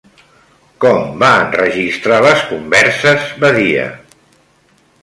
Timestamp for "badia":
3.45-3.89